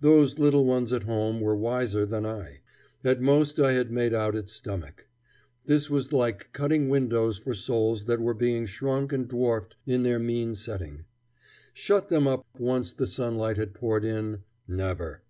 Those 0.00 0.40
little 0.40 0.64
ones 0.64 0.92
at 0.92 1.04
home 1.04 1.40
were 1.40 1.54
wiser 1.54 2.04
than 2.04 2.26
I. 2.26 2.62
At 3.04 3.20
most 3.22 3.60
I 3.60 3.74
had 3.74 3.92
made 3.92 4.12
out 4.12 4.34
its 4.34 4.52
stomach. 4.52 5.06
This 5.66 5.88
was 5.88 6.12
like 6.12 6.52
cutting 6.52 6.88
windows 6.88 7.38
for 7.38 7.54
souls 7.54 8.06
that 8.06 8.18
were 8.20 8.34
being 8.34 8.66
shrunk 8.66 9.12
and 9.12 9.28
dwarfed 9.28 9.76
in 9.86 10.02
their 10.02 10.18
mean 10.18 10.56
setting. 10.56 11.04
Shut 11.74 12.08
them 12.08 12.26
up 12.26 12.44
once 12.58 12.90
the 12.90 13.06
sunlight 13.06 13.56
had 13.56 13.72
poured 13.72 14.04
in 14.04 14.42
never! 14.66 15.22